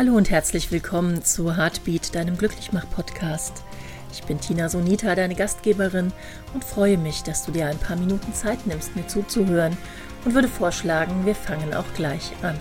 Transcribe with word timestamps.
Hallo 0.00 0.16
und 0.16 0.30
herzlich 0.30 0.72
willkommen 0.72 1.22
zu 1.24 1.58
Heartbeat, 1.58 2.14
deinem 2.14 2.38
Glücklichmach-Podcast. 2.38 3.62
Ich 4.10 4.22
bin 4.22 4.40
Tina 4.40 4.70
Sonita, 4.70 5.14
deine 5.14 5.34
Gastgeberin 5.34 6.10
und 6.54 6.64
freue 6.64 6.96
mich, 6.96 7.22
dass 7.22 7.44
du 7.44 7.52
dir 7.52 7.66
ein 7.66 7.76
paar 7.76 7.96
Minuten 7.96 8.32
Zeit 8.32 8.66
nimmst, 8.66 8.96
mir 8.96 9.06
zuzuhören 9.06 9.76
und 10.24 10.34
würde 10.34 10.48
vorschlagen, 10.48 11.26
wir 11.26 11.34
fangen 11.34 11.74
auch 11.74 11.84
gleich 11.94 12.32
an. 12.40 12.58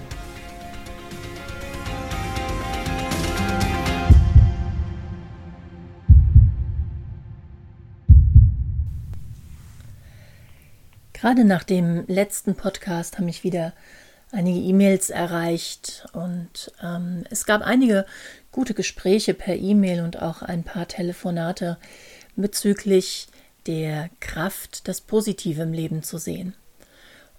Gerade 11.14 11.46
nach 11.46 11.64
dem 11.64 12.04
letzten 12.08 12.56
Podcast 12.56 13.18
haben 13.18 13.28
mich 13.28 13.46
wieder 13.46 13.72
einige 14.32 14.60
E-Mails 14.60 15.10
erreicht 15.10 16.06
und 16.14 16.72
ähm, 16.84 17.24
es 17.30 17.46
gab 17.46 17.62
einige 17.62 18.06
gute 18.52 18.74
Gespräche 18.74 19.34
per 19.34 19.56
E-Mail 19.56 20.04
und 20.04 20.22
auch 20.22 20.42
ein 20.42 20.64
paar 20.64 20.88
Telefonate 20.88 21.78
bezüglich 22.36 23.28
der 23.66 24.10
Kraft, 24.20 24.88
das 24.88 25.02
Positive 25.02 25.62
im 25.62 25.74
Leben 25.74 26.04
zu 26.04 26.18
sehen. 26.18 26.56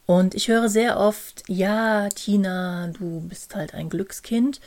Und 0.07 0.35
ich 0.35 0.49
höre 0.49 0.69
sehr 0.69 0.99
oft, 0.99 1.45
ja, 1.47 2.09
Tina, 2.09 2.89
du 2.89 3.21
bist 3.21 3.55
halt 3.55 3.75
ein 3.75 3.89
Glückskind. 3.89 4.61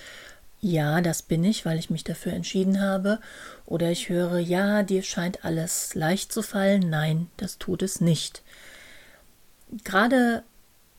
Ja, 0.62 1.02
das 1.02 1.22
bin 1.22 1.44
ich, 1.44 1.66
weil 1.66 1.78
ich 1.78 1.90
mich 1.90 2.06
dafür 2.06 2.32
entschieden 2.32 2.80
habe. 2.80 3.20
Oder 3.66 3.92
ich 3.92 4.08
höre, 4.08 4.40
ja, 4.40 4.84
dir 4.84 5.04
scheint 5.04 5.44
alles 5.44 5.96
leicht 5.96 6.32
zu 6.32 6.42
fallen. 6.42 6.90
Nein, 6.90 7.28
das 7.36 7.58
tut 7.58 7.82
es 7.82 8.00
nicht. 8.00 8.42
Gerade 9.84 10.44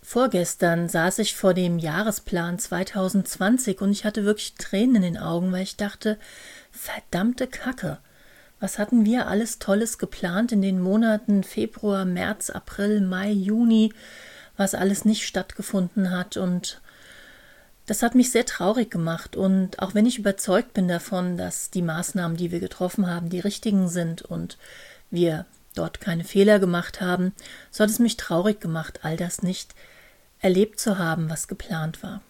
Vorgestern 0.06 0.90
saß 0.90 1.18
ich 1.20 1.34
vor 1.34 1.54
dem 1.54 1.78
Jahresplan 1.78 2.58
2020 2.58 3.80
und 3.80 3.90
ich 3.90 4.04
hatte 4.04 4.26
wirklich 4.26 4.54
Tränen 4.54 4.96
in 4.96 5.02
den 5.02 5.18
Augen, 5.18 5.50
weil 5.50 5.62
ich 5.62 5.78
dachte, 5.78 6.18
verdammte 6.70 7.46
Kacke. 7.46 7.98
Was 8.60 8.78
hatten 8.78 9.06
wir 9.06 9.28
alles 9.28 9.58
Tolles 9.58 9.96
geplant 9.96 10.52
in 10.52 10.60
den 10.60 10.78
Monaten 10.78 11.42
Februar, 11.42 12.04
März, 12.04 12.50
April, 12.50 13.00
Mai, 13.00 13.30
Juni, 13.30 13.94
was 14.58 14.74
alles 14.74 15.06
nicht 15.06 15.26
stattgefunden 15.26 16.10
hat 16.10 16.36
und 16.36 16.82
das 17.86 18.02
hat 18.02 18.14
mich 18.14 18.30
sehr 18.30 18.44
traurig 18.44 18.90
gemacht 18.90 19.36
und 19.36 19.80
auch 19.80 19.94
wenn 19.94 20.06
ich 20.06 20.18
überzeugt 20.18 20.74
bin 20.74 20.86
davon, 20.86 21.38
dass 21.38 21.70
die 21.70 21.82
Maßnahmen, 21.82 22.36
die 22.36 22.52
wir 22.52 22.60
getroffen 22.60 23.06
haben, 23.06 23.30
die 23.30 23.40
richtigen 23.40 23.88
sind 23.88 24.20
und 24.20 24.58
wir 25.10 25.46
dort 25.74 26.00
keine 26.00 26.24
Fehler 26.24 26.58
gemacht 26.58 27.00
haben, 27.00 27.32
so 27.70 27.82
hat 27.82 27.90
es 27.90 27.98
mich 27.98 28.18
traurig 28.18 28.60
gemacht, 28.60 29.00
all 29.02 29.16
das 29.16 29.42
nicht 29.42 29.74
erlebt 30.44 30.78
zu 30.78 30.98
haben, 30.98 31.30
was 31.30 31.48
geplant 31.48 32.02
war. 32.02 32.20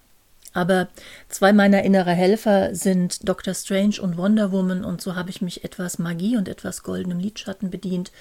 Aber 0.55 0.89
zwei 1.29 1.53
meiner 1.53 1.83
innere 1.83 2.13
Helfer 2.13 2.75
sind 2.75 3.29
Dr. 3.29 3.55
Strange 3.55 4.01
und 4.01 4.17
Wonder 4.17 4.53
Woman 4.53 4.85
und 4.85 5.03
so 5.03 5.17
habe 5.17 5.31
ich 5.31 5.43
mich 5.43 5.65
etwas 5.65 5.99
Magie 5.99 6.37
und 6.37 6.49
etwas 6.49 6.85
goldenem 6.85 7.19
Lidschatten 7.19 7.71
bedient. 7.71 8.13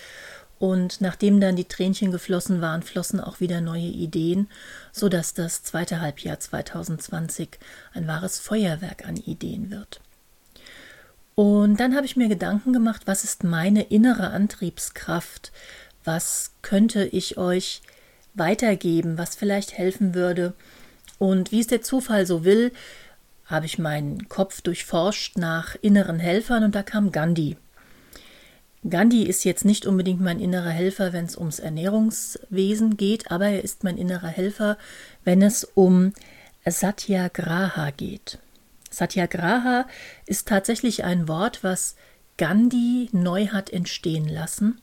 Und 0.57 0.99
nachdem 0.99 1.39
dann 1.39 1.55
die 1.55 1.67
Tränchen 1.67 2.11
geflossen 2.11 2.59
waren, 2.59 2.81
flossen 2.81 3.19
auch 3.19 3.39
wieder 3.39 3.61
neue 3.61 3.81
Ideen, 3.81 4.47
so 4.91 5.09
dass 5.09 5.35
das 5.35 5.61
zweite 5.61 6.01
Halbjahr 6.01 6.39
2020 6.39 7.59
ein 7.93 8.07
wahres 8.07 8.39
Feuerwerk 8.39 9.07
an 9.07 9.17
Ideen 9.17 9.69
wird. 9.69 10.01
Und 11.35 11.79
dann 11.79 11.95
habe 11.95 12.05
ich 12.05 12.15
mir 12.15 12.29
Gedanken 12.29 12.73
gemacht, 12.73 13.03
was 13.05 13.23
ist 13.23 13.43
meine 13.43 13.83
innere 13.83 14.29
Antriebskraft? 14.31 15.51
Was 16.03 16.51
könnte 16.61 17.05
ich 17.05 17.37
euch 17.37 17.81
weitergeben, 18.33 19.17
was 19.17 19.35
vielleicht 19.35 19.77
helfen 19.77 20.13
würde. 20.13 20.53
Und 21.19 21.51
wie 21.51 21.59
es 21.59 21.67
der 21.67 21.81
Zufall 21.81 22.25
so 22.25 22.43
will, 22.43 22.71
habe 23.45 23.65
ich 23.65 23.77
meinen 23.77 24.29
Kopf 24.29 24.61
durchforscht 24.61 25.37
nach 25.37 25.75
inneren 25.81 26.19
Helfern 26.19 26.63
und 26.63 26.75
da 26.75 26.83
kam 26.83 27.11
Gandhi. 27.11 27.57
Gandhi 28.89 29.23
ist 29.23 29.45
jetzt 29.45 29.63
nicht 29.63 29.85
unbedingt 29.85 30.19
mein 30.19 30.39
innerer 30.39 30.69
Helfer, 30.69 31.13
wenn 31.13 31.25
es 31.25 31.37
ums 31.37 31.59
Ernährungswesen 31.59 32.97
geht, 32.97 33.31
aber 33.31 33.47
er 33.47 33.63
ist 33.63 33.83
mein 33.83 33.97
innerer 33.97 34.27
Helfer, 34.27 34.77
wenn 35.23 35.41
es 35.41 35.63
um 35.63 36.13
Satyagraha 36.65 37.91
geht. 37.91 38.39
Satyagraha 38.89 39.87
ist 40.25 40.47
tatsächlich 40.47 41.03
ein 41.03 41.27
Wort, 41.27 41.63
was 41.63 41.95
Gandhi 42.37 43.09
neu 43.11 43.47
hat 43.47 43.69
entstehen 43.71 44.27
lassen, 44.27 44.81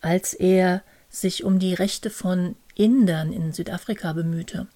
als 0.00 0.34
er 0.34 0.82
sich 1.08 1.42
um 1.44 1.58
die 1.58 1.74
Rechte 1.74 2.10
von 2.10 2.54
Indern 2.74 3.32
in 3.32 3.52
Südafrika 3.52 4.12
bemühte. 4.12 4.66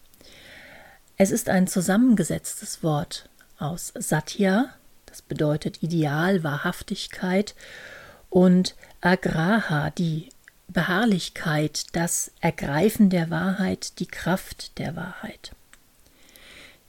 Es 1.16 1.30
ist 1.30 1.48
ein 1.48 1.66
zusammengesetztes 1.66 2.82
Wort 2.82 3.28
aus 3.58 3.92
Satya, 3.96 4.74
das 5.06 5.22
bedeutet 5.22 5.82
Ideal, 5.82 6.42
Wahrhaftigkeit, 6.42 7.54
und 8.30 8.74
Agraha, 9.00 9.90
die 9.90 10.30
Beharrlichkeit, 10.66 11.86
das 11.92 12.32
Ergreifen 12.40 13.10
der 13.10 13.30
Wahrheit, 13.30 14.00
die 14.00 14.06
Kraft 14.06 14.76
der 14.78 14.96
Wahrheit. 14.96 15.52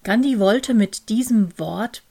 Gandhi 0.03 0.39
wollte 0.39 0.73
mit 0.73 1.09
diesem 1.09 1.57
Wort 1.59 2.01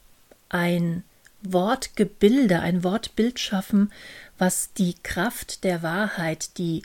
ein 0.49 1.03
Wortgebilde, 1.43 2.61
ein 2.61 2.85
Wortbild 2.85 3.39
schaffen, 3.39 3.93
was 4.39 4.73
die 4.73 4.95
Kraft 5.03 5.65
der 5.65 5.83
Wahrheit, 5.83 6.59
die 6.59 6.83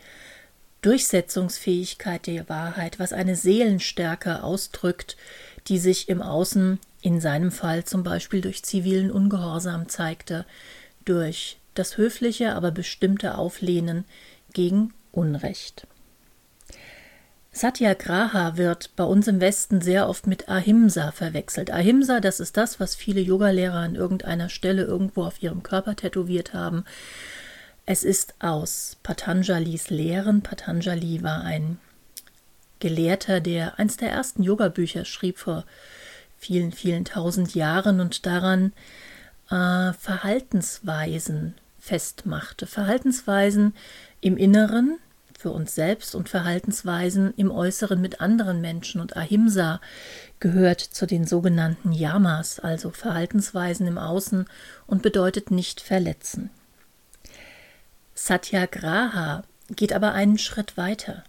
Durchsetzungsfähigkeit 0.81 2.28
der 2.28 2.47
Wahrheit, 2.50 3.00
was 3.00 3.13
eine 3.13 3.35
Seelenstärke 3.35 4.44
ausdrückt, 4.44 5.17
die 5.67 5.78
sich 5.78 6.09
im 6.09 6.22
Außen, 6.22 6.79
in 7.01 7.22
seinem 7.22 7.51
Fall 7.51 7.85
zum 7.85 8.03
Beispiel 8.03 8.41
durch 8.41 8.63
zivilen 8.63 9.12
Ungehorsam 9.12 9.90
zeigte, 9.90 10.45
durch 11.06 11.57
das 11.75 11.97
höfliche, 11.97 12.53
aber 12.53 12.72
bestimmte 12.72 13.38
Auflehnen 13.38 14.06
gegen 14.53 14.94
Unrecht. 15.12 15.88
Satyagraha 17.51 18.57
wird 18.57 18.96
bei 18.96 19.03
uns 19.03 19.28
im 19.28 19.41
Westen 19.41 19.81
sehr 19.81 20.07
oft 20.07 20.28
mit 20.28 20.50
Ahimsa 20.50 21.11
verwechselt. 21.11 21.72
Ahimsa, 21.72 22.19
das 22.19 22.40
ist 22.40 22.57
das, 22.57 22.79
was 22.79 22.96
viele 22.96 23.22
Yogalehrer 23.22 23.79
an 23.79 23.96
irgendeiner 23.96 24.50
Stelle 24.50 24.84
irgendwo 24.84 25.23
auf 25.23 25.41
ihrem 25.41 25.63
Körper 25.63 25.96
tätowiert 25.96 26.53
haben. 26.53 26.85
Es 27.91 28.03
ist 28.03 28.35
aus 28.38 28.97
Patanjalis 29.01 29.89
Lehren. 29.89 30.44
Patanjali 30.44 31.23
war 31.23 31.41
ein 31.41 31.79
Gelehrter, 32.77 33.39
der 33.39 33.79
eins 33.79 33.97
der 33.97 34.11
ersten 34.11 34.44
Yoga-Bücher 34.44 35.05
schrieb 35.05 35.39
vor 35.39 35.66
vielen, 36.38 36.72
vielen 36.72 37.03
tausend 37.03 37.55
Jahren 37.55 37.99
und 37.99 38.28
daran 38.28 38.73
äh, 39.49 39.91
Verhaltensweisen 39.94 41.55
festmachte. 41.79 42.67
Verhaltensweisen 42.67 43.73
im 44.22 44.38
Inneren 44.38 44.99
für 45.35 45.49
uns 45.49 45.73
selbst 45.73 46.13
und 46.13 46.29
Verhaltensweisen 46.29 47.33
im 47.38 47.49
Äußeren 47.49 47.99
mit 47.99 48.22
anderen 48.22 48.61
Menschen. 48.61 49.01
Und 49.01 49.17
Ahimsa 49.17 49.81
gehört 50.39 50.81
zu 50.81 51.07
den 51.07 51.25
sogenannten 51.25 51.91
Yamas, 51.91 52.59
also 52.59 52.91
Verhaltensweisen 52.91 53.88
im 53.88 53.97
Außen 53.97 54.45
und 54.85 55.01
bedeutet 55.01 55.49
nicht 55.49 55.81
verletzen. 55.81 56.51
Satyagraha 58.22 59.44
geht 59.75 59.94
aber 59.94 60.13
einen 60.13 60.38
Schritt 60.38 60.78
weiter. 60.78 61.24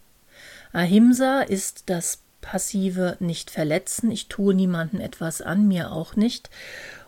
Ahimsa 0.72 1.40
ist 1.40 1.84
das 1.86 2.18
passive 2.40 3.16
Nicht-Verletzen, 3.20 4.10
ich 4.10 4.26
tue 4.28 4.54
niemandem 4.54 5.00
etwas 5.00 5.40
an, 5.40 5.68
mir 5.68 5.92
auch 5.92 6.16
nicht. 6.16 6.50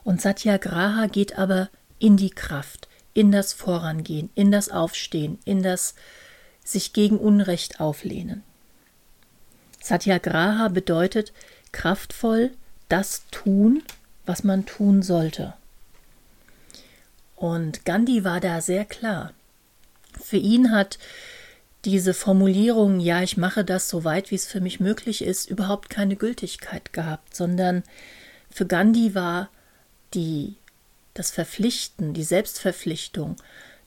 Und 0.05 0.21
Satyagraha 0.21 1.07
geht 1.07 1.37
aber 1.37 1.69
in 1.99 2.17
die 2.17 2.31
Kraft, 2.31 2.89
in 3.13 3.33
das 3.33 3.53
Vorangehen, 3.53 4.31
in 4.35 4.53
das 4.53 4.69
Aufstehen, 4.69 5.39
in 5.45 5.63
das 5.63 5.95
sich 6.65 6.93
gegen 6.93 7.19
Unrecht 7.19 7.81
auflehnen. 7.81 8.43
Satyagraha 9.83 10.69
bedeutet 10.69 11.33
kraftvoll 11.73 12.53
das 12.89 13.25
tun, 13.31 13.83
was 14.27 14.45
man 14.45 14.65
tun 14.65 15.03
sollte. 15.03 15.55
Und 17.35 17.85
Gandhi 17.85 18.23
war 18.23 18.41
da 18.41 18.61
sehr 18.61 18.85
klar. 18.85 19.33
Für 20.23 20.37
ihn 20.37 20.71
hat 20.71 20.99
diese 21.85 22.15
Formulierung, 22.15 23.01
ja, 23.01 23.23
ich 23.23 23.37
mache 23.37 23.65
das 23.65 23.89
so 23.89 24.05
weit, 24.05 24.31
wie 24.31 24.37
es 24.37 24.47
für 24.47 24.61
mich 24.61 24.79
möglich 24.79 25.23
ist, 25.23 25.51
überhaupt 25.51 25.91
keine 25.91 26.17
Gültigkeit 26.17 26.93
gehabt, 26.93 27.35
sondern 27.35 27.83
für 28.51 28.67
Gandhi 28.67 29.15
war 29.15 29.51
die, 30.15 30.57
das 31.15 31.31
Verpflichten, 31.31 32.15
die 32.15 32.23
Selbstverpflichtung, 32.23 33.37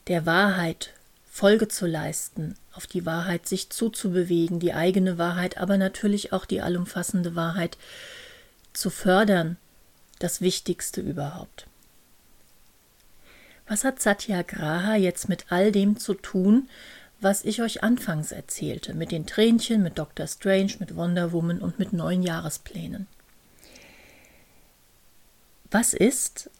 der 0.08 0.26
Wahrheit 0.26 0.92
Folge 1.36 1.68
zu 1.68 1.86
leisten, 1.86 2.54
auf 2.72 2.86
die 2.86 3.04
Wahrheit 3.04 3.46
sich 3.46 3.68
zuzubewegen, 3.70 4.58
die 4.58 4.72
eigene 4.72 5.18
Wahrheit, 5.18 5.58
aber 5.58 5.76
natürlich 5.76 6.32
auch 6.32 6.46
die 6.46 6.62
allumfassende 6.62 7.34
Wahrheit 7.34 7.76
zu 8.72 8.90
fördern, 8.90 9.56
das 10.18 10.40
Wichtigste 10.40 11.00
überhaupt. 11.00 11.66
Was 13.68 13.84
hat 13.84 14.00
Satyagraha 14.00 14.94
jetzt 14.94 15.28
mit 15.28 15.46
all 15.50 15.72
dem 15.72 15.98
zu 15.98 16.14
tun, 16.14 16.68
was 17.20 17.44
ich 17.44 17.62
euch 17.62 17.82
anfangs 17.82 18.30
erzählte, 18.30 18.94
mit 18.94 19.10
den 19.10 19.26
Tränchen, 19.26 19.82
mit 19.82 19.98
Dr. 19.98 20.26
Strange, 20.26 20.74
mit 20.78 20.94
Wonder 20.94 21.32
Woman 21.32 21.60
und 21.60 21.78
mit 21.78 21.92
neuen 21.92 22.22
Jahresplänen? 22.22 23.06
Was 25.70 25.94
ist, 25.94 26.50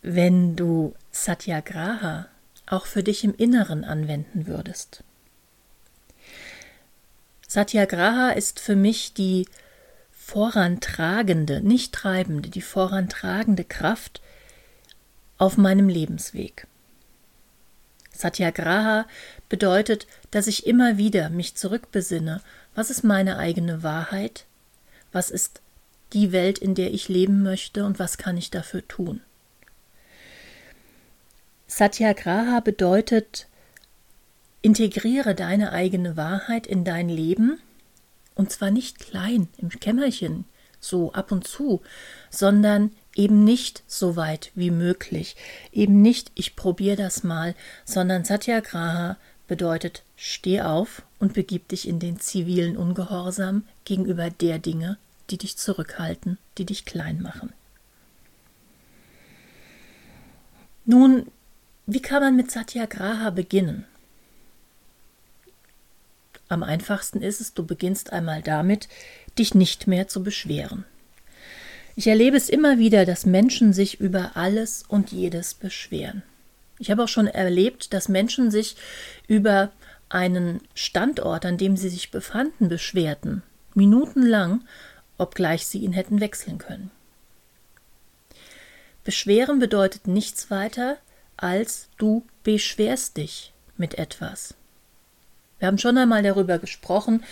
wenn 0.00 0.56
du 0.56 0.94
Satyagraha 1.10 2.28
auch 2.66 2.86
für 2.86 3.02
dich 3.02 3.24
im 3.24 3.34
Inneren 3.34 3.84
anwenden 3.84 4.46
würdest? 4.46 5.02
Satyagraha 7.46 8.30
ist 8.30 8.60
für 8.60 8.76
mich 8.76 9.12
die 9.14 9.46
vorantragende, 10.12 11.60
nicht 11.60 11.94
treibende, 11.94 12.50
die 12.50 12.62
vorantragende 12.62 13.64
Kraft 13.64 14.20
auf 15.38 15.56
meinem 15.56 15.88
Lebensweg. 15.88 16.66
Satyagraha 18.12 19.06
bedeutet, 19.48 20.06
dass 20.32 20.48
ich 20.48 20.66
immer 20.66 20.98
wieder 20.98 21.30
mich 21.30 21.54
zurückbesinne, 21.54 22.42
was 22.74 22.90
ist 22.90 23.04
meine 23.04 23.38
eigene 23.38 23.82
Wahrheit, 23.82 24.44
was 25.12 25.30
ist 25.30 25.62
die 26.12 26.32
Welt, 26.32 26.58
in 26.58 26.74
der 26.74 26.92
ich 26.92 27.08
leben 27.08 27.42
möchte 27.42 27.84
und 27.84 27.98
was 27.98 28.18
kann 28.18 28.36
ich 28.36 28.50
dafür 28.50 28.86
tun. 28.86 29.20
Satyagraha 31.68 32.60
bedeutet, 32.60 33.46
integriere 34.62 35.34
deine 35.34 35.72
eigene 35.72 36.16
Wahrheit 36.16 36.66
in 36.66 36.84
dein 36.84 37.08
Leben 37.08 37.58
und 38.34 38.50
zwar 38.50 38.70
nicht 38.70 38.98
klein 38.98 39.48
im 39.58 39.68
Kämmerchen, 39.68 40.44
so 40.80 41.12
ab 41.12 41.30
und 41.30 41.46
zu, 41.46 41.82
sondern 42.30 42.92
eben 43.18 43.44
nicht 43.44 43.82
so 43.88 44.16
weit 44.16 44.52
wie 44.54 44.70
möglich, 44.70 45.36
eben 45.72 46.00
nicht 46.00 46.30
ich 46.36 46.56
probiere 46.56 46.96
das 46.96 47.24
mal, 47.24 47.54
sondern 47.84 48.24
Satyagraha 48.24 49.18
bedeutet 49.48 50.04
steh 50.16 50.60
auf 50.60 51.02
und 51.18 51.34
begib 51.34 51.68
dich 51.68 51.88
in 51.88 51.98
den 51.98 52.20
zivilen 52.20 52.76
Ungehorsam 52.76 53.64
gegenüber 53.84 54.30
der 54.30 54.58
Dinge, 54.60 54.98
die 55.30 55.38
dich 55.38 55.56
zurückhalten, 55.56 56.38
die 56.58 56.64
dich 56.64 56.84
klein 56.84 57.20
machen. 57.20 57.52
Nun, 60.84 61.26
wie 61.86 62.00
kann 62.00 62.22
man 62.22 62.36
mit 62.36 62.50
Satyagraha 62.50 63.30
beginnen? 63.30 63.84
Am 66.48 66.62
einfachsten 66.62 67.20
ist 67.20 67.40
es, 67.40 67.52
du 67.52 67.66
beginnst 67.66 68.12
einmal 68.12 68.42
damit, 68.42 68.88
dich 69.38 69.54
nicht 69.54 69.86
mehr 69.86 70.08
zu 70.08 70.22
beschweren. 70.22 70.84
Ich 71.98 72.06
erlebe 72.06 72.36
es 72.36 72.48
immer 72.48 72.78
wieder, 72.78 73.04
dass 73.04 73.26
Menschen 73.26 73.72
sich 73.72 73.98
über 73.98 74.36
alles 74.36 74.84
und 74.86 75.10
jedes 75.10 75.54
beschweren. 75.54 76.22
Ich 76.78 76.92
habe 76.92 77.02
auch 77.02 77.08
schon 77.08 77.26
erlebt, 77.26 77.92
dass 77.92 78.08
Menschen 78.08 78.52
sich 78.52 78.76
über 79.26 79.72
einen 80.08 80.60
Standort, 80.74 81.44
an 81.44 81.58
dem 81.58 81.76
sie 81.76 81.88
sich 81.88 82.12
befanden, 82.12 82.68
beschwerten, 82.68 83.42
minutenlang, 83.74 84.62
obgleich 85.16 85.66
sie 85.66 85.78
ihn 85.78 85.92
hätten 85.92 86.20
wechseln 86.20 86.58
können. 86.58 86.92
Beschweren 89.02 89.58
bedeutet 89.58 90.06
nichts 90.06 90.52
weiter, 90.52 90.98
als 91.36 91.88
du 91.96 92.24
beschwerst 92.44 93.16
dich 93.16 93.52
mit 93.76 93.98
etwas. 93.98 94.54
Wir 95.58 95.66
haben 95.66 95.78
schon 95.78 95.98
einmal 95.98 96.22
darüber 96.22 96.60
gesprochen, 96.60 97.24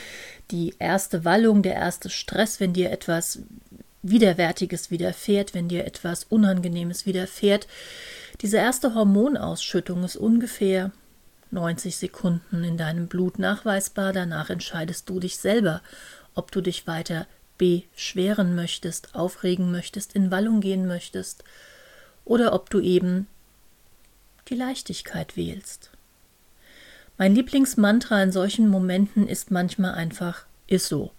die 0.50 0.74
erste 0.80 1.24
Wallung, 1.24 1.62
der 1.62 1.76
erste 1.76 2.10
Stress, 2.10 2.58
wenn 2.58 2.72
dir 2.72 2.90
etwas 2.90 3.38
Widerwärtiges 4.10 4.90
widerfährt, 4.90 5.54
wenn 5.54 5.68
dir 5.68 5.84
etwas 5.84 6.24
Unangenehmes 6.24 7.06
widerfährt. 7.06 7.66
Diese 8.40 8.58
erste 8.58 8.94
Hormonausschüttung 8.94 10.04
ist 10.04 10.16
ungefähr 10.16 10.92
90 11.50 11.96
Sekunden 11.96 12.64
in 12.64 12.76
deinem 12.76 13.06
Blut 13.06 13.38
nachweisbar. 13.38 14.12
Danach 14.12 14.50
entscheidest 14.50 15.08
du 15.08 15.20
dich 15.20 15.38
selber, 15.38 15.82
ob 16.34 16.52
du 16.52 16.60
dich 16.60 16.86
weiter 16.86 17.26
beschweren 17.58 18.54
möchtest, 18.54 19.14
aufregen 19.14 19.70
möchtest, 19.70 20.14
in 20.14 20.30
Wallung 20.30 20.60
gehen 20.60 20.86
möchtest 20.86 21.44
oder 22.24 22.52
ob 22.52 22.70
du 22.70 22.80
eben 22.80 23.26
die 24.48 24.54
Leichtigkeit 24.54 25.36
wählst. 25.36 25.90
Mein 27.18 27.34
Lieblingsmantra 27.34 28.22
in 28.22 28.32
solchen 28.32 28.68
Momenten 28.68 29.26
ist 29.26 29.50
manchmal 29.50 29.94
einfach 29.94 30.44
ist 30.66 30.86
so. 30.86 31.12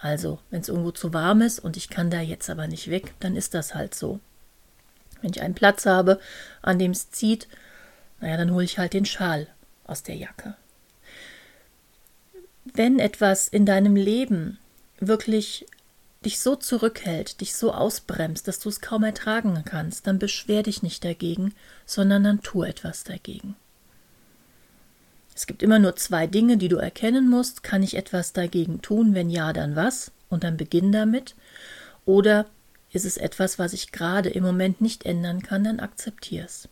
Also, 0.00 0.38
wenn 0.50 0.62
es 0.62 0.68
irgendwo 0.68 0.92
zu 0.92 1.12
warm 1.12 1.42
ist 1.42 1.58
und 1.58 1.76
ich 1.76 1.90
kann 1.90 2.10
da 2.10 2.20
jetzt 2.20 2.48
aber 2.48 2.66
nicht 2.66 2.88
weg, 2.90 3.14
dann 3.20 3.36
ist 3.36 3.52
das 3.52 3.74
halt 3.74 3.94
so. 3.94 4.18
Wenn 5.20 5.30
ich 5.30 5.42
einen 5.42 5.54
Platz 5.54 5.84
habe, 5.84 6.18
an 6.62 6.78
dem 6.78 6.92
es 6.92 7.10
zieht, 7.10 7.48
naja, 8.20 8.38
dann 8.38 8.52
hole 8.52 8.64
ich 8.64 8.78
halt 8.78 8.94
den 8.94 9.04
Schal 9.04 9.46
aus 9.84 10.02
der 10.02 10.16
Jacke. 10.16 10.56
Wenn 12.64 12.98
etwas 12.98 13.46
in 13.46 13.66
deinem 13.66 13.94
Leben 13.94 14.58
wirklich 15.00 15.66
dich 16.24 16.40
so 16.40 16.56
zurückhält, 16.56 17.40
dich 17.40 17.54
so 17.54 17.72
ausbremst, 17.72 18.48
dass 18.48 18.58
du 18.58 18.68
es 18.68 18.80
kaum 18.80 19.04
ertragen 19.04 19.62
kannst, 19.64 20.06
dann 20.06 20.18
beschwer 20.18 20.62
dich 20.62 20.82
nicht 20.82 21.04
dagegen, 21.04 21.54
sondern 21.84 22.24
dann 22.24 22.42
tu 22.42 22.62
etwas 22.62 23.04
dagegen. 23.04 23.56
Es 25.34 25.46
gibt 25.46 25.62
immer 25.62 25.78
nur 25.78 25.96
zwei 25.96 26.26
Dinge, 26.26 26.56
die 26.56 26.68
du 26.68 26.76
erkennen 26.76 27.28
musst. 27.28 27.62
Kann 27.62 27.82
ich 27.82 27.96
etwas 27.96 28.32
dagegen 28.32 28.82
tun? 28.82 29.14
Wenn 29.14 29.30
ja, 29.30 29.52
dann 29.52 29.76
was? 29.76 30.12
Und 30.28 30.44
dann 30.44 30.56
beginn 30.56 30.92
damit. 30.92 31.34
Oder 32.04 32.46
ist 32.92 33.04
es 33.04 33.16
etwas, 33.16 33.58
was 33.58 33.72
ich 33.72 33.92
gerade 33.92 34.28
im 34.28 34.42
Moment 34.42 34.80
nicht 34.80 35.06
ändern 35.06 35.42
kann, 35.42 35.64
dann 35.64 35.80
akzeptier 35.80 36.44
es. 36.44 36.68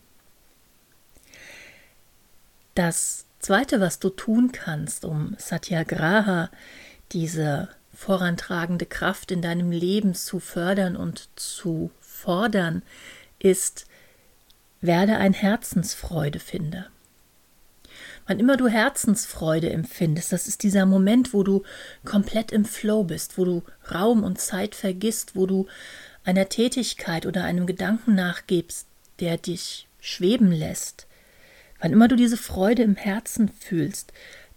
Das 2.75 3.25
zweite, 3.39 3.81
was 3.81 3.99
du 3.99 4.11
tun 4.11 4.53
kannst, 4.53 5.05
um 5.05 5.35
Satyagraha, 5.39 6.51
diese 7.13 7.69
vorantragende 7.95 8.87
Kraft 8.87 9.31
in 9.33 9.43
deinem 9.43 9.73
Leben 9.73 10.15
zu 10.15 10.39
fördern 10.39 10.97
und 10.97 11.29
zu 11.37 11.91
fordern, 12.01 12.83
ist, 13.39 13.87
werde 14.81 15.17
ein 15.17 15.33
Herzensfreudefinder. 15.33 16.87
Wann 18.29 18.41
immer 18.41 18.59
du 18.59 18.69
Herzensfreude 18.69 19.71
empfindest, 19.71 20.33
das 20.33 20.49
ist 20.49 20.63
dieser 20.63 20.85
Moment, 20.85 21.33
wo 21.33 21.43
du 21.43 21.63
komplett 22.05 22.53
im 22.53 22.67
Flow 22.67 23.03
bist, 23.03 23.39
wo 23.39 23.47
du 23.47 23.63
Raum 23.91 24.23
und 24.23 24.39
Zeit 24.39 24.75
vergisst, 24.75 25.35
wo 25.35 25.47
du 25.47 25.67
einer 26.25 26.51
Tätigkeit 26.51 27.25
oder 27.25 27.45
einem 27.45 27.67
Gedanken 27.67 28.15
nachgibst, 28.15 28.87
der 29.19 29.39
dich 29.39 29.89
schweben 29.99 30.53
lässt. 30.53 31.07
Wann 31.81 31.93
immer 31.93 32.07
du 32.07 32.17
diese 32.17 32.37
Freude 32.37 32.83
im 32.83 32.97
Herzen 32.97 33.49
fühlst, 33.49 34.13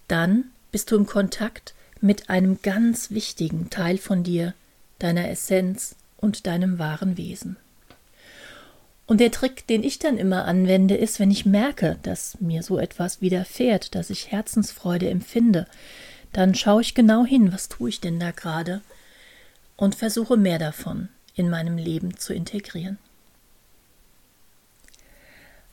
dann 0.09 0.51
bist 0.73 0.91
du 0.91 0.97
im 0.97 1.05
Kontakt 1.05 1.73
mit 2.01 2.29
einem 2.29 2.61
ganz 2.61 3.11
wichtigen 3.11 3.69
Teil 3.69 3.97
von 3.97 4.23
dir, 4.23 4.53
deiner 4.99 5.29
Essenz 5.29 5.95
und 6.17 6.45
deinem 6.45 6.77
wahren 6.77 7.15
Wesen. 7.15 7.55
Und 9.11 9.17
der 9.17 9.31
Trick, 9.31 9.67
den 9.67 9.83
ich 9.83 9.99
dann 9.99 10.17
immer 10.17 10.45
anwende, 10.45 10.95
ist, 10.95 11.19
wenn 11.19 11.31
ich 11.31 11.45
merke, 11.45 11.97
dass 12.01 12.39
mir 12.39 12.63
so 12.63 12.79
etwas 12.79 13.19
widerfährt, 13.19 13.93
dass 13.93 14.09
ich 14.09 14.31
Herzensfreude 14.31 15.09
empfinde, 15.09 15.67
dann 16.31 16.55
schaue 16.55 16.81
ich 16.81 16.95
genau 16.95 17.25
hin, 17.25 17.51
was 17.51 17.67
tue 17.67 17.89
ich 17.89 17.99
denn 17.99 18.21
da 18.21 18.31
gerade 18.31 18.79
und 19.75 19.95
versuche 19.95 20.37
mehr 20.37 20.59
davon 20.59 21.09
in 21.35 21.49
meinem 21.49 21.75
Leben 21.77 22.15
zu 22.15 22.33
integrieren. 22.33 22.99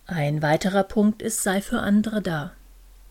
Ein 0.08 0.42
weiterer 0.42 0.82
Punkt 0.82 1.22
ist, 1.22 1.44
sei 1.44 1.60
für 1.60 1.78
andere 1.78 2.20
da. 2.20 2.54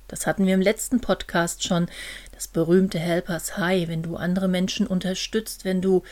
Das 0.09 0.27
hatten 0.27 0.45
wir 0.45 0.55
im 0.55 0.61
letzten 0.61 0.99
Podcast 0.99 1.63
schon, 1.63 1.87
das 2.33 2.49
berühmte 2.49 2.99
Helpers 2.99 3.57
High, 3.57 3.87
wenn 3.87 4.03
du 4.03 4.17
andere 4.17 4.49
Menschen 4.49 4.87
unterstützt, 4.87 5.63
wenn 5.63 5.81
du 5.81 6.03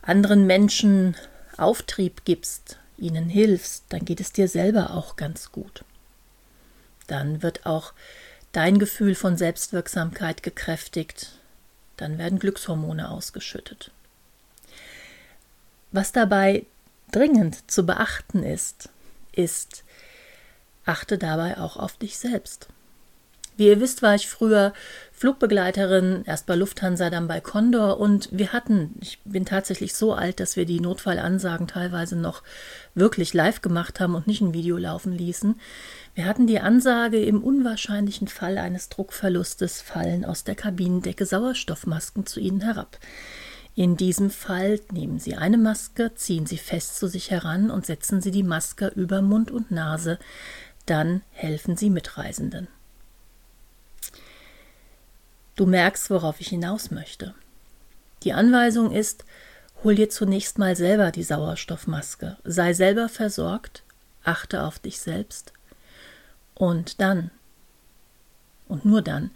anderen 0.00 0.46
Menschen 0.46 1.16
Auftrieb 1.58 2.24
gibst, 2.24 2.78
ihnen 3.02 3.28
hilfst, 3.28 3.84
dann 3.90 4.04
geht 4.04 4.20
es 4.20 4.32
dir 4.32 4.48
selber 4.48 4.92
auch 4.92 5.16
ganz 5.16 5.52
gut. 5.52 5.84
Dann 7.08 7.42
wird 7.42 7.66
auch 7.66 7.92
dein 8.52 8.78
Gefühl 8.78 9.14
von 9.14 9.36
Selbstwirksamkeit 9.36 10.42
gekräftigt, 10.42 11.32
dann 11.96 12.16
werden 12.18 12.38
Glückshormone 12.38 13.10
ausgeschüttet. 13.10 13.90
Was 15.90 16.12
dabei 16.12 16.64
dringend 17.10 17.70
zu 17.70 17.84
beachten 17.84 18.42
ist, 18.42 18.88
ist, 19.32 19.84
achte 20.86 21.18
dabei 21.18 21.58
auch 21.58 21.76
auf 21.76 21.96
dich 21.96 22.18
selbst. 22.18 22.68
Wie 23.56 23.68
ihr 23.68 23.80
wisst, 23.80 24.02
war 24.02 24.14
ich 24.14 24.28
früher 24.28 24.72
Flugbegleiterin, 25.12 26.24
erst 26.26 26.46
bei 26.46 26.56
Lufthansa, 26.56 27.08
dann 27.08 27.28
bei 27.28 27.40
Condor 27.40 28.00
und 28.00 28.28
wir 28.32 28.52
hatten, 28.52 28.96
ich 29.00 29.20
bin 29.24 29.44
tatsächlich 29.44 29.94
so 29.94 30.14
alt, 30.14 30.40
dass 30.40 30.56
wir 30.56 30.64
die 30.64 30.80
Notfallansagen 30.80 31.68
teilweise 31.68 32.16
noch 32.16 32.42
wirklich 32.96 33.32
live 33.32 33.62
gemacht 33.62 34.00
haben 34.00 34.16
und 34.16 34.26
nicht 34.26 34.40
ein 34.40 34.52
Video 34.52 34.76
laufen 34.78 35.12
ließen. 35.12 35.60
Wir 36.16 36.24
hatten 36.24 36.48
die 36.48 36.58
Ansage, 36.58 37.22
im 37.22 37.40
unwahrscheinlichen 37.40 38.26
Fall 38.26 38.58
eines 38.58 38.88
Druckverlustes 38.88 39.80
fallen 39.80 40.24
aus 40.24 40.42
der 40.42 40.56
Kabinendecke 40.56 41.24
Sauerstoffmasken 41.24 42.26
zu 42.26 42.40
Ihnen 42.40 42.60
herab. 42.60 42.98
In 43.74 43.96
diesem 43.96 44.28
Fall 44.28 44.80
nehmen 44.90 45.20
Sie 45.20 45.36
eine 45.36 45.56
Maske, 45.56 46.14
ziehen 46.14 46.46
Sie 46.46 46.58
fest 46.58 46.98
zu 46.98 47.06
sich 47.06 47.30
heran 47.30 47.70
und 47.70 47.86
setzen 47.86 48.20
Sie 48.20 48.30
die 48.32 48.42
Maske 48.42 48.88
über 48.88 49.22
Mund 49.22 49.50
und 49.50 49.70
Nase. 49.70 50.18
Dann 50.84 51.22
helfen 51.30 51.76
Sie 51.76 51.90
Mitreisenden. 51.90 52.66
Du 55.56 55.66
merkst, 55.66 56.10
worauf 56.10 56.40
ich 56.40 56.48
hinaus 56.48 56.90
möchte. 56.90 57.34
Die 58.22 58.32
Anweisung 58.32 58.92
ist, 58.92 59.24
hol 59.84 59.94
dir 59.94 60.08
zunächst 60.08 60.58
mal 60.58 60.76
selber 60.76 61.10
die 61.10 61.24
Sauerstoffmaske. 61.24 62.38
Sei 62.44 62.72
selber 62.72 63.08
versorgt, 63.08 63.82
achte 64.24 64.62
auf 64.62 64.78
dich 64.78 65.00
selbst. 65.00 65.52
Und 66.54 67.00
dann, 67.00 67.30
und 68.68 68.84
nur 68.84 69.02
dann, 69.02 69.30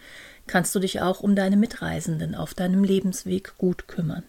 kannst 0.46 0.74
du 0.74 0.78
dich 0.78 1.00
auch 1.00 1.20
um 1.20 1.34
deine 1.34 1.56
Mitreisenden 1.56 2.34
auf 2.34 2.54
deinem 2.54 2.84
Lebensweg 2.84 3.56
gut 3.58 3.88
kümmern. 3.88 4.22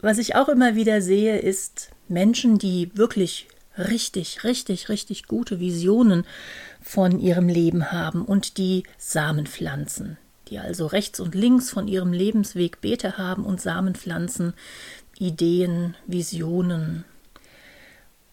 Was 0.00 0.18
ich 0.18 0.34
auch 0.34 0.48
immer 0.48 0.74
wieder 0.74 1.00
sehe, 1.00 1.38
ist 1.38 1.90
Menschen, 2.08 2.58
die 2.58 2.90
wirklich 2.96 3.46
richtig, 3.88 4.44
richtig, 4.44 4.88
richtig 4.88 5.26
gute 5.26 5.60
Visionen 5.60 6.24
von 6.80 7.18
ihrem 7.18 7.48
Leben 7.48 7.92
haben 7.92 8.24
und 8.24 8.58
die 8.58 8.84
Samen 8.98 9.46
pflanzen, 9.46 10.18
die 10.48 10.58
also 10.58 10.86
rechts 10.86 11.20
und 11.20 11.34
links 11.34 11.70
von 11.70 11.88
ihrem 11.88 12.12
Lebensweg 12.12 12.80
Beete 12.80 13.18
haben 13.18 13.44
und 13.44 13.60
Samen 13.60 13.94
pflanzen, 13.94 14.54
Ideen, 15.18 15.96
Visionen, 16.06 17.04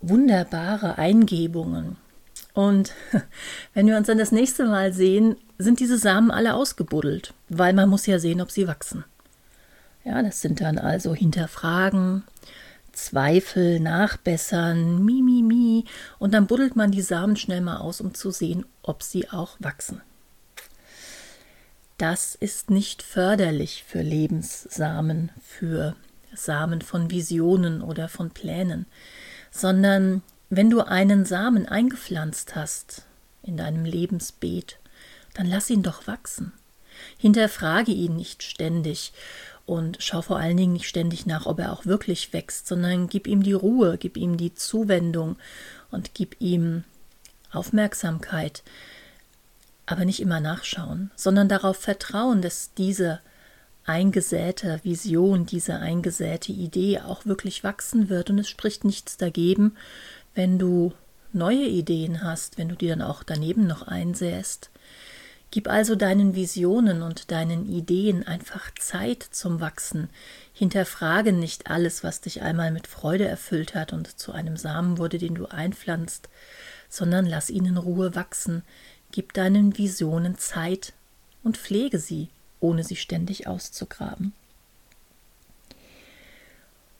wunderbare 0.01 0.98
Eingebungen. 0.98 1.98
Und 2.53 2.94
wenn 3.74 3.88
wir 3.88 3.98
uns 3.98 4.08
dann 4.08 4.18
das 4.18 4.32
nächste 4.32 4.65
Mal 4.65 4.94
sehen, 4.94 5.36
sind 5.58 5.79
diese 5.79 5.98
Samen 5.98 6.32
alle 6.32 6.53
ausgebuddelt, 6.53 7.34
weil 7.50 7.74
man 7.74 7.89
muss 7.89 8.06
ja 8.06 8.20
sehen, 8.20 8.41
ob 8.41 8.51
sie 8.51 8.68
wachsen. 8.68 9.03
Ja, 10.03 10.24
das 10.24 10.41
sind 10.41 10.62
dann 10.62 10.77
also 10.77 11.13
Hinterfragen, 11.13 12.24
Zweifel, 13.06 13.79
Nachbessern, 13.79 15.03
mi, 15.03 15.22
mi, 15.22 15.41
mi. 15.41 15.86
Und 16.18 16.34
dann 16.34 16.48
buddelt 16.48 16.75
man 16.75 16.91
die 16.91 17.01
Samen 17.01 17.36
schnell 17.36 17.62
mal 17.62 17.77
aus, 17.77 18.01
um 18.01 18.13
zu 18.13 18.32
sehen, 18.32 18.65
ob 18.84 19.03
sie 19.03 19.29
auch 19.29 19.58
wachsen. 19.60 20.01
Das 21.98 22.36
ist 22.36 22.70
nicht 22.70 23.01
förderlich 23.03 23.84
für 23.86 24.01
Lebenssamen, 24.01 25.32
für 25.44 25.96
Samen 26.34 26.82
von 26.82 27.12
Visionen 27.12 27.82
oder 27.82 28.08
von 28.08 28.32
Plänen, 28.32 28.86
sondern 29.51 30.22
wenn 30.50 30.70
du 30.70 30.82
einen 30.82 31.25
Samen 31.25 31.68
eingepflanzt 31.68 32.56
hast 32.56 33.03
in 33.44 33.58
deinem 33.58 33.86
Lebensbeet, 33.86 34.79
dann 35.34 35.46
lass 35.46 35.70
ihn 35.70 35.84
doch 35.84 36.08
wachsen. 36.08 36.53
Hinterfrage 37.18 37.91
ihn 37.91 38.15
nicht 38.15 38.44
ständig 38.44 39.13
und 39.70 39.98
schau 40.00 40.24
vor 40.24 40.38
allen 40.38 40.58
Dingen 40.58 40.74
nicht 40.74 40.88
ständig 40.88 41.28
nach, 41.28 41.46
ob 41.46 41.60
er 41.60 41.72
auch 41.72 41.86
wirklich 41.86 42.34
wächst, 42.34 42.68
sondern 42.68 43.08
gib 43.08 43.28
ihm 43.28 43.44
die 43.44 43.54
Ruhe, 43.54 43.98
gib 44.00 44.18
ihm 44.18 44.36
die 44.36 44.56
Zuwendung 44.56 45.38
und 45.92 46.16
gib 46.16 46.36
ihm 46.40 46.84
Aufmerksamkeit, 47.52 48.64
aber 49.86 50.06
nicht 50.06 50.22
immer 50.22 50.40
nachschauen, 50.40 51.12
sondern 51.16 51.48
darauf 51.48 51.78
vertrauen, 51.78 52.42
dass 52.42 52.74
diese 52.74 53.20
eingesäte 53.86 54.80
Vision, 54.84 55.46
diese 55.46 55.78
eingesäte 55.78 56.52
Idee 56.52 57.02
auch 57.02 57.28
wirklich 57.28 57.64
wachsen 57.64 58.10
wird 58.10 58.32
und 58.32 58.40
es 58.40 58.50
spricht 58.50 58.86
nichts 58.86 59.18
dagegen, 59.18 59.76
wenn 60.34 60.58
du 60.58 60.94
neue 61.32 61.66
Ideen 61.66 62.24
hast, 62.24 62.58
wenn 62.58 62.70
du 62.70 62.76
die 62.76 62.88
dann 62.88 63.04
auch 63.04 63.22
daneben 63.24 63.68
noch 63.68 63.84
einsäst. 63.84 64.72
Gib 65.51 65.68
also 65.68 65.96
deinen 65.96 66.36
Visionen 66.36 67.01
und 67.01 67.32
deinen 67.32 67.68
Ideen 67.68 68.25
einfach 68.25 68.72
Zeit 68.79 69.24
zum 69.24 69.60
Wachsen. 69.60 70.10
Hinterfrage 70.53 71.34
nicht 71.34 71.72
alles, 71.72 72.03
was 72.03 72.22
dich 72.22 72.41
einmal 72.44 72.72
mit 72.72 72.86
Freude 72.86 73.27
erfüllt 73.27 73.74
hat 73.74 73.91
und 73.91 74.20
zu 74.20 74.32
einem 74.32 74.58
Samen 74.58 75.00
wurde, 75.00 75.18
den 75.18 75.34
du 75.34 75.48
einpflanzt, 75.48 76.29
sondern 76.88 77.25
lass 77.25 77.50
ihn 77.50 77.65
in 77.65 77.77
Ruhe 77.77 78.13
wachsen. 78.15 78.63
Gib 79.12 79.34
deinen 79.34 79.75
Visionen 79.75 80.38
Zeit 80.38 80.94
und 81.44 81.58
pflege 81.58 81.98
sie, 81.98 82.29
ohne 82.60 82.84
sie 82.84 82.96
ständig 82.96 83.48
auszugraben. 83.48 84.34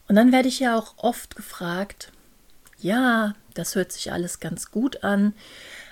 Und 0.08 0.16
dann 0.16 0.32
werde 0.32 0.48
ich 0.48 0.60
ja 0.60 0.76
auch 0.76 0.96
oft 0.98 1.36
gefragt, 1.36 2.12
ja, 2.80 3.36
das 3.54 3.76
hört 3.76 3.92
sich 3.92 4.12
alles 4.12 4.40
ganz 4.40 4.72
gut 4.72 5.04
an, 5.04 5.34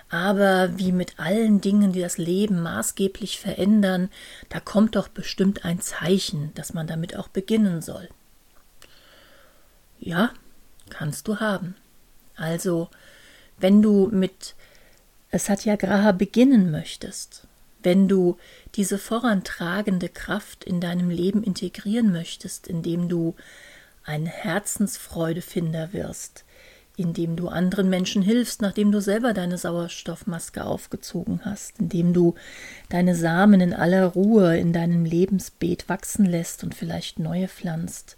aber 0.09 0.77
wie 0.77 0.91
mit 0.91 1.19
allen 1.19 1.59
Dingen, 1.59 1.91
die 1.91 2.01
das 2.01 2.17
Leben 2.17 2.61
maßgeblich 2.61 3.39
verändern, 3.39 4.09
da 4.49 4.59
kommt 4.59 4.95
doch 4.95 5.07
bestimmt 5.07 5.65
ein 5.65 5.81
Zeichen, 5.81 6.51
dass 6.55 6.73
man 6.73 6.87
damit 6.87 7.15
auch 7.17 7.27
beginnen 7.27 7.81
soll. 7.81 8.07
Ja, 9.99 10.31
kannst 10.89 11.27
du 11.27 11.39
haben. 11.39 11.75
Also, 12.35 12.89
wenn 13.57 13.81
du 13.81 14.07
mit 14.11 14.55
Satyagraha 15.33 16.13
beginnen 16.13 16.71
möchtest, 16.71 17.47
wenn 17.83 18.07
du 18.07 18.37
diese 18.75 18.97
vorantragende 18.97 20.09
Kraft 20.09 20.63
in 20.63 20.79
deinem 20.79 21.09
Leben 21.09 21.43
integrieren 21.43 22.11
möchtest, 22.11 22.67
indem 22.67 23.09
du 23.09 23.35
ein 24.03 24.25
Herzensfreudefinder 24.25 25.93
wirst, 25.93 26.45
indem 26.97 27.35
du 27.35 27.47
anderen 27.47 27.89
Menschen 27.89 28.23
hilfst, 28.23 28.61
nachdem 28.61 28.91
du 28.91 28.99
selber 28.99 29.33
deine 29.33 29.59
Sauerstoffmaske 29.59 30.65
aufgezogen 30.65 31.41
hast, 31.45 31.79
indem 31.79 32.11
du 32.11 32.33
deine 32.89 33.15
Samen 33.15 33.61
in 33.61 33.73
aller 33.73 34.05
Ruhe 34.07 34.57
in 34.57 34.73
deinem 34.73 35.05
Lebensbeet 35.05 35.87
wachsen 35.87 36.25
lässt 36.25 36.63
und 36.63 36.73
vielleicht 36.73 37.19
neue 37.19 37.47
pflanzt, 37.47 38.17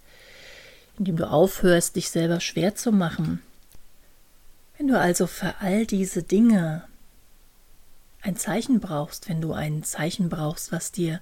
indem 0.97 1.17
du 1.17 1.29
aufhörst, 1.29 1.97
dich 1.97 2.09
selber 2.09 2.39
schwer 2.39 2.73
zu 2.73 2.93
machen. 2.93 3.41
Wenn 4.77 4.87
du 4.87 4.97
also 4.97 5.27
für 5.27 5.55
all 5.59 5.85
diese 5.85 6.23
Dinge 6.23 6.85
ein 8.21 8.37
Zeichen 8.37 8.79
brauchst, 8.79 9.27
wenn 9.27 9.41
du 9.41 9.51
ein 9.51 9.83
Zeichen 9.83 10.29
brauchst, 10.29 10.71
was 10.71 10.93
dir 10.93 11.19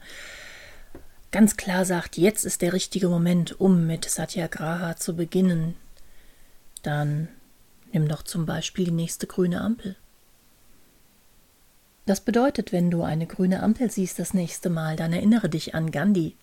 ganz 1.32 1.58
klar 1.58 1.86
sagt, 1.86 2.18
jetzt 2.18 2.46
ist 2.46 2.62
der 2.62 2.74
richtige 2.74 3.10
Moment, 3.10 3.60
um 3.60 3.88
mit 3.88 4.06
Satyagraha 4.06 4.96
zu 4.96 5.16
beginnen, 5.16 5.76
dann 6.84 7.30
Nimm 7.92 8.08
doch 8.08 8.24
zum 8.24 8.46
Beispiel 8.46 8.86
die 8.86 8.92
nächste 8.92 9.28
grüne 9.28 9.62
Ampel. 9.62 9.96
Das 12.06 12.22
bedeutet, 12.22 12.72
wenn 12.72 12.90
du 12.90 13.04
eine 13.04 13.28
grüne 13.28 13.62
Ampel 13.62 13.92
siehst 13.92 14.18
das 14.20 14.34
nächste 14.34 14.70
Mal, 14.70 14.96
dann 14.96 15.12
erinnere 15.12 15.50
dich 15.50 15.76
an 15.76 15.92
Gandhi, 15.92 16.38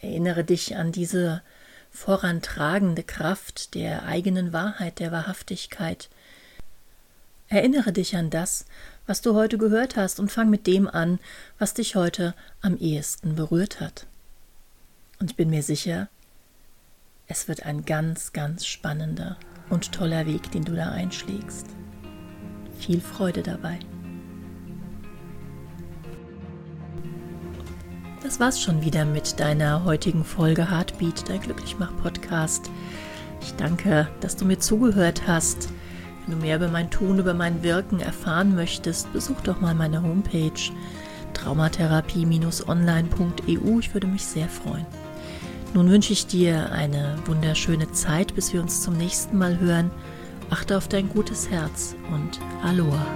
erinnere 0.00 0.42
dich 0.42 0.76
an 0.76 0.90
diese 0.90 1.42
vorantragende 1.90 3.02
Kraft 3.02 3.74
der 3.74 4.04
eigenen 4.04 4.52
Wahrheit, 4.52 4.98
der 4.98 5.12
Wahrhaftigkeit. 5.12 6.08
Erinnere 7.48 7.92
dich 7.92 8.16
an 8.16 8.30
das, 8.30 8.64
was 9.06 9.20
du 9.20 9.34
heute 9.34 9.58
gehört 9.58 9.96
hast, 9.96 10.18
und 10.18 10.32
fang 10.32 10.50
mit 10.50 10.66
dem 10.66 10.88
an, 10.88 11.18
was 11.58 11.74
dich 11.74 11.94
heute 11.94 12.34
am 12.60 12.76
ehesten 12.76 13.36
berührt 13.36 13.80
hat. 13.80 14.06
Und 15.20 15.30
ich 15.30 15.36
bin 15.36 15.50
mir 15.50 15.62
sicher, 15.62 16.08
es 17.28 17.48
wird 17.48 17.64
ein 17.64 17.84
ganz, 17.84 18.32
ganz 18.32 18.66
spannender 18.66 19.36
und 19.70 19.92
toller 19.92 20.26
Weg, 20.26 20.50
den 20.50 20.64
du 20.64 20.74
da 20.74 20.90
einschlägst. 20.90 21.68
Viel 22.78 23.00
Freude 23.00 23.42
dabei. 23.42 23.78
Das 28.22 28.40
war's 28.40 28.60
schon 28.60 28.82
wieder 28.82 29.04
mit 29.04 29.38
deiner 29.38 29.84
heutigen 29.84 30.24
Folge 30.24 30.70
Heartbeat, 30.70 31.28
dein 31.28 31.40
Glücklichmach-Podcast. 31.40 32.70
Ich 33.40 33.54
danke, 33.54 34.08
dass 34.20 34.36
du 34.36 34.44
mir 34.44 34.58
zugehört 34.58 35.22
hast. 35.26 35.68
Wenn 36.26 36.34
du 36.34 36.40
mehr 36.44 36.56
über 36.56 36.68
mein 36.68 36.90
Tun, 36.90 37.20
über 37.20 37.34
mein 37.34 37.62
Wirken 37.62 38.00
erfahren 38.00 38.56
möchtest, 38.56 39.12
besuch 39.12 39.40
doch 39.42 39.60
mal 39.60 39.74
meine 39.74 40.02
Homepage 40.02 40.50
traumatherapie-online.eu. 41.34 43.78
Ich 43.78 43.94
würde 43.94 44.08
mich 44.08 44.24
sehr 44.24 44.48
freuen. 44.48 44.86
Nun 45.76 45.90
wünsche 45.90 46.14
ich 46.14 46.26
dir 46.26 46.72
eine 46.72 47.18
wunderschöne 47.26 47.92
Zeit, 47.92 48.34
bis 48.34 48.54
wir 48.54 48.62
uns 48.62 48.80
zum 48.80 48.96
nächsten 48.96 49.36
Mal 49.36 49.60
hören. 49.60 49.90
Achte 50.48 50.74
auf 50.74 50.88
dein 50.88 51.06
gutes 51.10 51.50
Herz 51.50 51.94
und 52.10 52.40
Aloha. 52.62 53.06